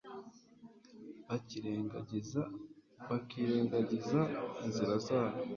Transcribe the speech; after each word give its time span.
bakirengagiza 1.27 4.11
inzira 4.65 4.93
zayo 5.07 5.37